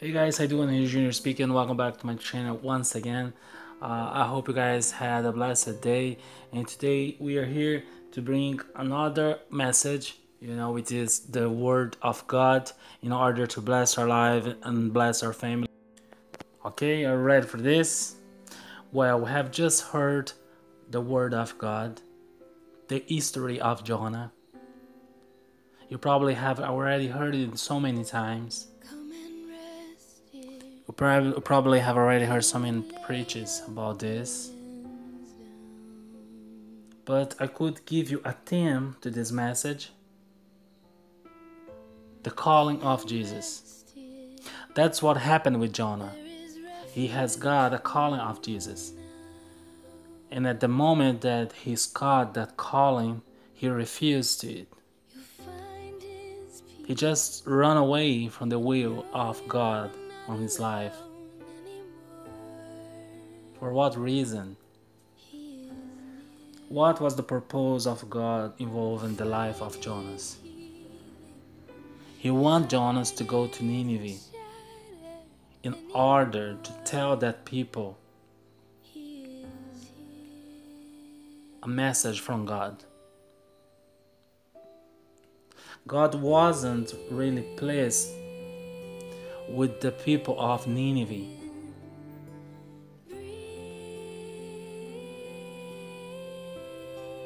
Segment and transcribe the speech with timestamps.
[0.00, 0.70] Hey guys, how you doing?
[0.70, 1.52] Here's Junior speaking.
[1.52, 3.34] Welcome back to my channel once again.
[3.82, 6.16] Uh, I hope you guys had a blessed day.
[6.54, 11.98] And today we are here to bring another message, you know, which is the Word
[12.00, 15.68] of God in order to bless our life and bless our family.
[16.64, 18.14] Okay, are you ready for this?
[18.92, 20.32] Well, we have just heard
[20.88, 22.00] the Word of God,
[22.88, 24.32] the history of Jonah.
[25.90, 28.68] You probably have already heard it so many times.
[30.90, 34.50] You probably, have already heard so many preaches about this.
[37.04, 39.92] But I could give you a theme to this message
[42.24, 43.84] the calling of Jesus.
[44.74, 46.12] That's what happened with Jonah.
[46.92, 48.92] He has got a calling of Jesus.
[50.32, 53.22] And at the moment that he's got that calling,
[53.54, 54.66] he refused it.
[56.84, 59.92] He just ran away from the will of God
[60.28, 60.96] on his life.
[63.58, 64.56] For what reason?
[66.68, 70.38] What was the purpose of God involving the life of Jonas?
[72.16, 74.20] He wanted Jonas to go to Nineveh
[75.62, 77.98] in order to tell that people
[81.62, 82.84] a message from God.
[85.86, 88.08] God wasn't really pleased
[89.50, 91.26] with the people of Nineveh.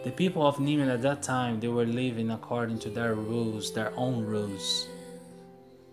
[0.04, 3.92] The people of Nineveh at that time they were living according to their rules, their
[3.96, 4.88] own rules.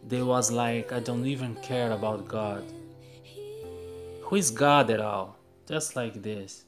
[0.08, 2.64] They was like I don't even care about God.
[4.24, 5.38] Who is God at all?
[5.68, 6.66] Just like this.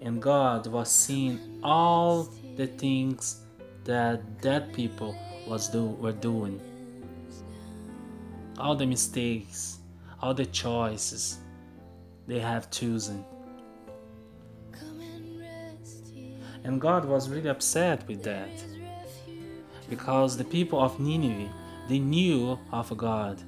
[0.00, 3.42] And God was seeing all the things
[3.84, 5.16] that that people
[5.48, 6.60] was do were doing.
[8.58, 9.78] All the mistakes,
[10.20, 11.38] all the choices
[12.26, 13.24] they have chosen.
[16.64, 18.50] And God was really upset with that.
[19.88, 21.50] Because the people of Nineveh,
[21.88, 23.42] they knew of God.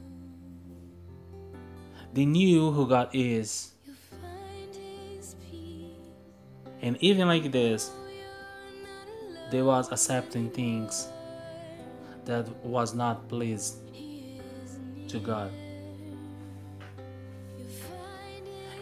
[2.14, 3.72] They knew who God is.
[6.82, 7.90] And even like this,
[9.50, 11.08] they was accepting things
[12.26, 13.76] that was not pleased
[15.08, 15.50] to God.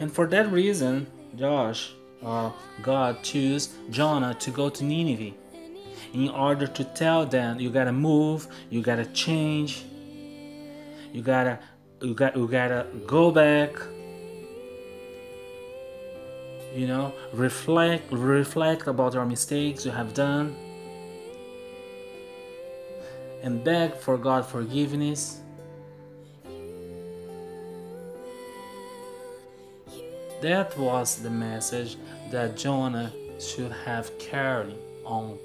[0.00, 1.06] And for that reason,
[1.36, 1.92] Josh,
[2.24, 5.34] uh, God chose Jonah to go to Nineveh
[6.12, 9.84] in order to tell them you gotta move, you gotta change,
[11.12, 11.58] you gotta
[12.00, 13.72] you got you gotta go back.
[16.74, 20.54] You know, reflect reflect about your mistakes you have done
[23.42, 25.40] and beg for God forgiveness.
[30.40, 31.96] That was the message
[32.30, 35.38] that Jonah should have carried on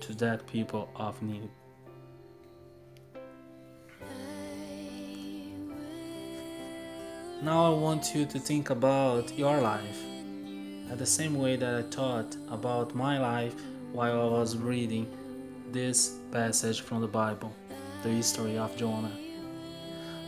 [0.00, 1.50] to that people of need.
[7.42, 10.02] Now I want you to think about your life
[10.90, 13.54] at the same way that I thought about my life
[13.92, 15.06] while I was reading
[15.74, 17.52] this passage from the Bible,
[18.04, 19.10] the history of Jonah.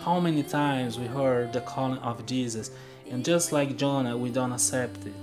[0.00, 2.72] How many times we heard the calling of Jesus,
[3.08, 5.14] and just like Jonah, we don't accept it.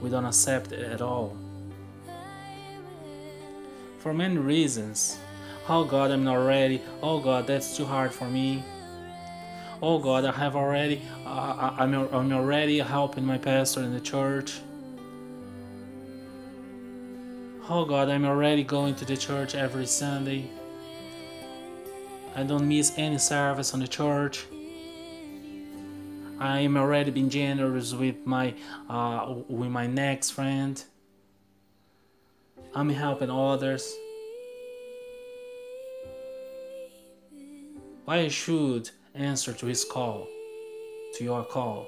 [0.00, 1.36] We don't accept it at all.
[3.98, 5.18] For many reasons.
[5.68, 6.80] Oh God, I'm not ready.
[7.02, 8.64] Oh God, that's too hard for me.
[9.82, 14.60] Oh God, I have already, uh, I'm, I'm already helping my pastor in the church.
[17.66, 20.50] Oh God, I'm already going to the church every Sunday.
[22.36, 24.44] I don't miss any service on the church.
[26.38, 28.52] I am already being generous with my
[28.90, 30.84] uh, with my next friend.
[32.74, 33.94] I'm helping others.
[38.04, 40.28] Why should answer to his call,
[41.14, 41.86] to your call?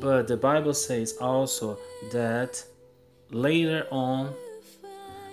[0.00, 1.78] But the Bible says also
[2.10, 2.64] that
[3.30, 4.34] later on,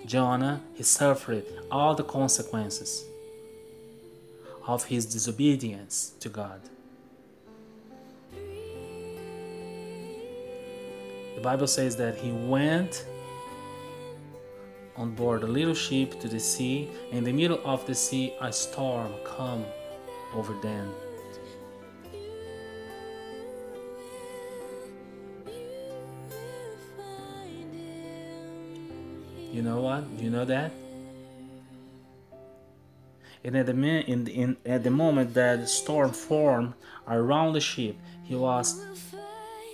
[0.06, 3.06] Jonah he suffered all the consequences
[4.68, 6.60] of his disobedience to God.
[11.36, 13.06] The Bible says that he went
[14.98, 16.90] on board a little ship to the sea.
[17.12, 19.64] In the middle of the sea, a storm come
[20.34, 20.92] over them.
[29.88, 30.04] What?
[30.20, 30.72] You know that?
[33.44, 36.74] And at the, in, in, at the moment that the storm formed
[37.08, 38.84] around the ship, he was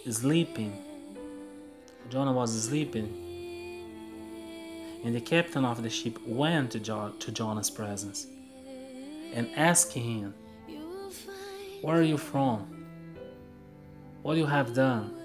[0.07, 0.77] sleeping.
[2.11, 3.09] Jonah was sleeping.
[5.03, 8.27] And the captain of the ship went to, to Jonah's presence
[9.33, 10.35] and asked him,
[11.81, 12.85] Where are you from?
[14.21, 15.22] What you have done?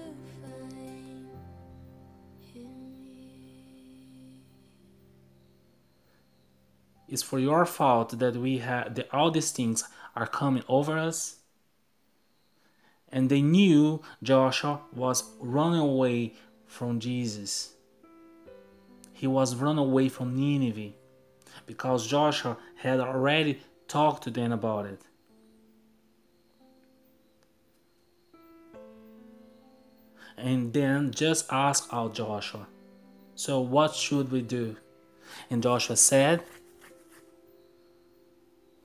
[7.09, 9.83] It's for your fault that we have that all these things
[10.15, 11.37] are coming over us.
[13.11, 16.35] And they knew Joshua was running away
[16.67, 17.73] from Jesus.
[19.11, 20.93] He was running away from Nineveh
[21.65, 25.01] because Joshua had already talked to them about it.
[30.37, 32.67] And then just ask out Joshua.
[33.35, 34.77] So, what should we do?
[35.49, 36.43] And Joshua said,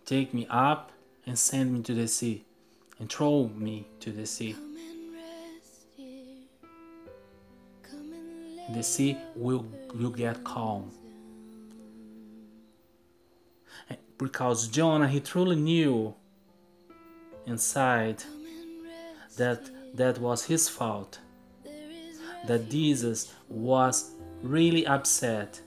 [0.05, 0.93] Take me up
[1.27, 2.45] and send me to the sea,
[2.99, 4.55] and throw me to the sea.
[8.73, 10.91] The sea will, will get calm.
[14.19, 16.15] Because Jonah, he truly knew
[17.47, 18.23] inside
[19.37, 21.19] that that was his fault.
[22.47, 24.13] That Jesus was
[24.43, 25.61] really upset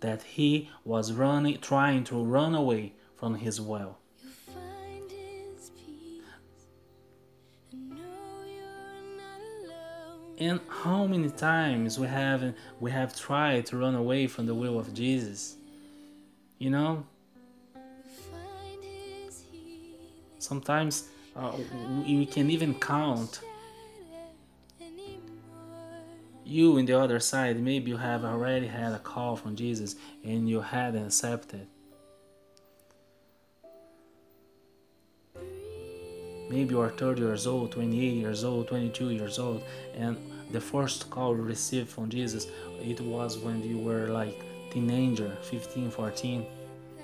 [0.00, 3.98] that he was running trying to run away from his well.
[10.40, 14.78] And how many times we have we have tried to run away from the will
[14.78, 15.56] of Jesus?
[16.58, 17.04] You know?
[20.38, 21.56] Sometimes uh,
[22.06, 23.40] we can even count
[26.44, 30.48] you in the other side maybe you have already had a call from jesus and
[30.48, 31.66] you hadn't accepted
[36.48, 39.62] maybe you are 30 years old 28 years old 22 years old
[39.94, 40.16] and
[40.50, 42.46] the first call you received from jesus
[42.80, 46.46] it was when you were like teenager 15 14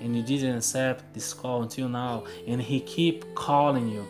[0.01, 4.05] and you didn't accept this call until now and he keep calling you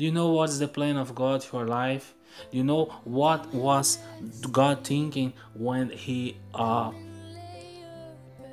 [0.00, 2.14] Do you know what's the plan of God for your life?
[2.50, 3.98] You know what was
[4.50, 6.92] God thinking when He uh,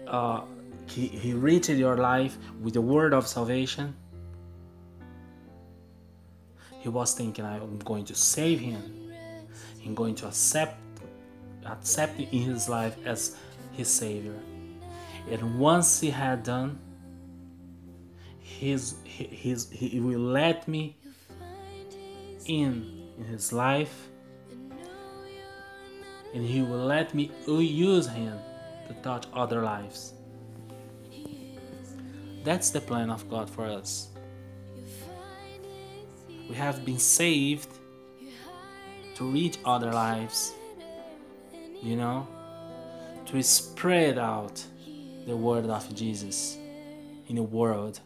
[0.08, 0.42] uh,
[0.88, 3.96] he, he reached your life with the word of salvation?
[6.80, 9.12] He was thinking, I'm going to save him.
[9.86, 10.80] I'm going to accept
[11.66, 13.36] accept in his life as
[13.74, 14.40] his savior.
[15.30, 16.80] And once he had done,
[18.40, 20.96] his, his, he will let me
[22.46, 24.10] in in his life
[26.34, 28.38] and he will let me use him
[28.88, 30.14] to touch other lives.
[32.44, 34.10] That's the plan of god for us.
[36.50, 37.70] We have been saved
[39.16, 40.54] to reach other lives
[41.82, 42.28] you know
[43.26, 44.64] to spread out
[45.26, 46.58] the word of jesus
[47.28, 48.00] in the world.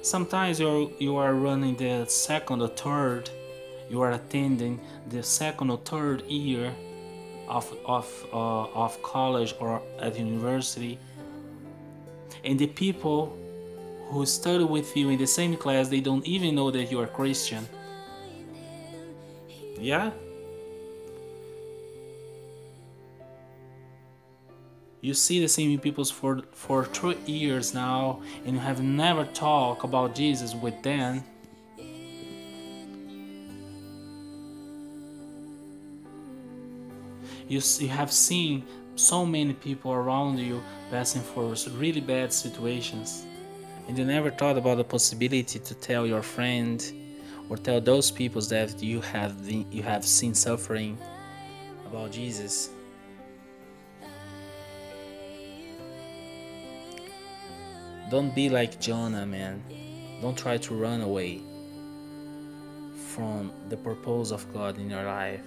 [0.00, 3.28] Sometimes you're, you are running the second or third,
[3.88, 6.74] you are attending the second or third year
[7.48, 10.98] of, of, uh, of college or at university,
[12.44, 13.36] and the people
[14.08, 17.06] who study with you in the same class, they don't even know that you are
[17.06, 17.68] Christian.
[19.78, 20.10] Yeah?
[25.06, 29.84] you see the same people for for three years now and you have never talked
[29.84, 31.22] about jesus with them
[37.48, 43.26] you, you have seen so many people around you passing for really bad situations
[43.88, 46.92] and you never thought about the possibility to tell your friend
[47.48, 50.98] or tell those people that you have you have seen suffering
[51.86, 52.70] about jesus
[58.08, 59.64] Don't be like Jonah, man.
[60.22, 61.42] Don't try to run away
[63.08, 65.40] from the purpose of God in your life.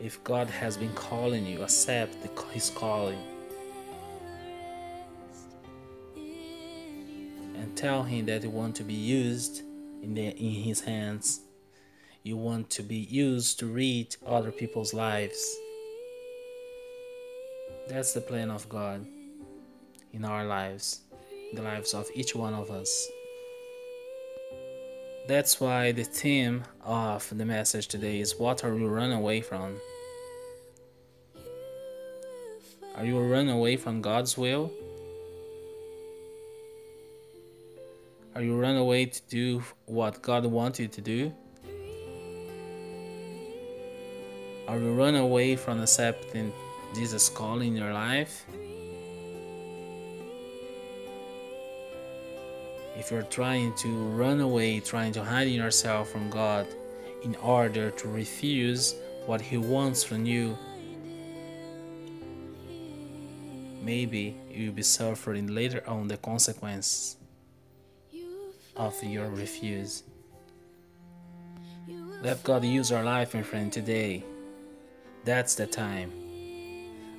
[0.00, 2.14] If God has been calling you, accept
[2.52, 3.18] His calling.
[7.56, 9.62] And tell Him that you want to be used
[10.02, 11.40] in, the, in His hands.
[12.22, 15.56] You want to be used to reach other people's lives.
[17.88, 19.06] That's the plan of God
[20.12, 21.00] in our lives,
[21.54, 23.08] the lives of each one of us.
[25.28, 29.76] That's why the theme of the message today is what are you run away from?
[32.96, 34.72] Are you run away from God's will?
[38.34, 41.30] Are you run away to do what God wants you to do?
[44.66, 46.54] Are you run away from accepting
[46.94, 48.46] Jesus' call in your life?
[52.98, 56.66] If you're trying to run away, trying to hide yourself from God
[57.22, 60.58] in order to refuse what He wants from you,
[63.80, 67.16] maybe you'll be suffering later on the consequence
[68.76, 70.02] of your refuse.
[72.20, 74.24] Let God use our life, my friend, today.
[75.24, 76.10] That's the time.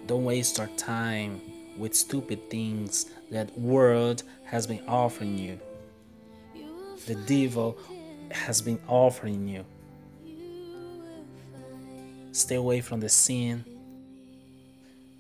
[0.07, 1.39] Don't waste our time
[1.77, 5.57] with stupid things that world has been offering you
[7.05, 7.77] the devil
[8.31, 9.65] has been offering you.
[12.31, 13.65] Stay away from the sin.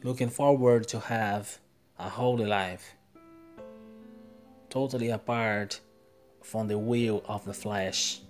[0.03, 1.59] Looking forward to have
[1.97, 2.93] a holy life,
[4.69, 5.81] totally apart
[6.41, 8.21] from the will of the flesh,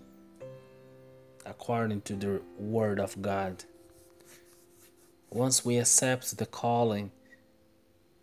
[1.45, 3.63] according to the Word of God.
[5.29, 7.11] Once we accept the calling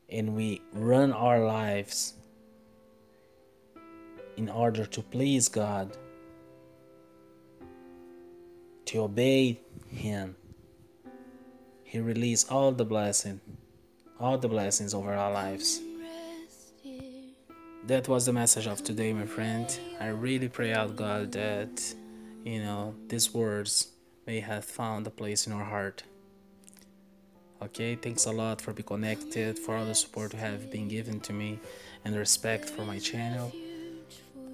[0.09, 2.14] and we run our lives
[4.36, 5.96] in order to please God,
[8.86, 10.36] to obey Him.
[11.84, 13.40] He released all the blessing,
[14.20, 15.80] all the blessings over our lives.
[17.86, 19.66] That was the message of today, my friend.
[20.00, 21.94] I really pray out God that
[22.44, 23.88] you know these words
[24.26, 26.02] may have found a place in our heart.
[27.62, 31.20] Okay, thanks a lot for being connected, for all the support you have been given
[31.20, 31.60] to me,
[32.04, 33.52] and respect for my channel.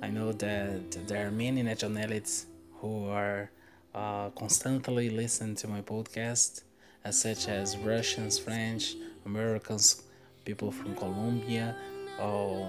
[0.03, 2.47] I know that there are many nationalities
[2.81, 3.51] who are
[3.95, 6.63] uh, constantly listening to my podcast,
[7.05, 10.03] as such as Russians, French, Americans,
[10.45, 11.77] people from Colombia,
[12.19, 12.69] um,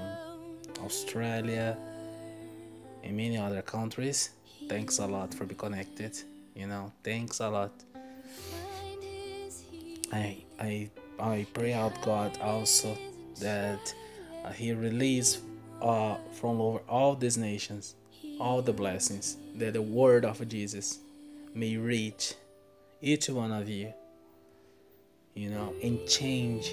[0.85, 1.75] Australia,
[3.03, 4.29] and many other countries.
[4.69, 6.15] Thanks a lot for being connected.
[6.53, 7.71] You know, thanks a lot.
[10.11, 12.95] I I I pray out God also
[13.39, 13.91] that
[14.45, 15.41] uh, He release
[15.83, 17.95] uh, from over all these nations
[18.39, 20.99] all the blessings that the word of Jesus
[21.53, 22.33] may reach
[23.01, 23.93] each one of you,
[25.35, 26.67] you know, and change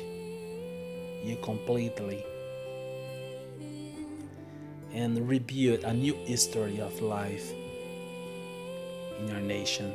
[1.24, 2.24] you completely
[4.92, 7.52] and rebuild a new history of life
[9.18, 9.94] in your nation.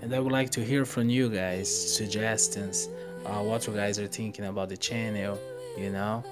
[0.00, 2.88] And I would like to hear from you guys suggestions,
[3.26, 5.38] uh, what you guys are thinking about the channel,
[5.76, 6.22] you know.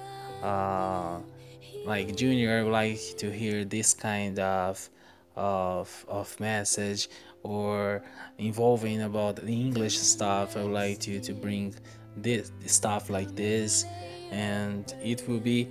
[0.41, 1.19] Uh,
[1.85, 4.89] like junior I would like to hear this kind of
[5.35, 7.09] of of message
[7.41, 8.03] or
[8.37, 11.73] involving about the english stuff i would like to to bring
[12.15, 13.85] this stuff like this.
[14.31, 15.69] And it will be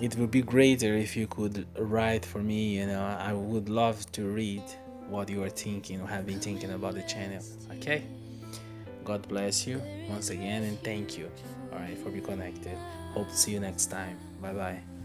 [0.00, 3.02] it would be greater if you could write for me you know.
[3.02, 4.62] I would love to read
[5.08, 8.04] what you are thinking or have been thinking about the channel okay?
[9.04, 11.30] God bless you once again and thank you.
[11.72, 12.76] All right for being connected.
[13.14, 14.97] Hope to see you next time 拜拜。